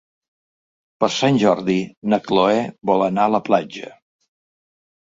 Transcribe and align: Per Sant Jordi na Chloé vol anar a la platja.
Per 1.03 1.09
Sant 1.17 1.37
Jordi 1.45 1.77
na 2.15 2.21
Chloé 2.31 2.59
vol 2.93 3.07
anar 3.11 3.31
a 3.31 3.33
la 3.39 3.45
platja. 3.53 3.97